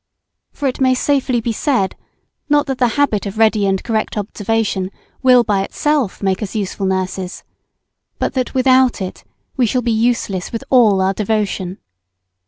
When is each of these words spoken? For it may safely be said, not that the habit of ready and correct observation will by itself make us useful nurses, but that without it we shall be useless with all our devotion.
For 0.51 0.67
it 0.67 0.81
may 0.81 0.95
safely 0.95 1.39
be 1.41 1.51
said, 1.51 1.95
not 2.49 2.65
that 2.65 2.79
the 2.79 2.87
habit 2.97 3.27
of 3.27 3.37
ready 3.37 3.67
and 3.67 3.83
correct 3.83 4.17
observation 4.17 4.89
will 5.21 5.43
by 5.43 5.61
itself 5.61 6.23
make 6.23 6.41
us 6.41 6.55
useful 6.55 6.87
nurses, 6.87 7.43
but 8.17 8.33
that 8.33 8.55
without 8.55 8.99
it 8.99 9.23
we 9.57 9.67
shall 9.67 9.83
be 9.83 9.91
useless 9.91 10.51
with 10.51 10.63
all 10.71 11.01
our 11.01 11.13
devotion. 11.13 11.77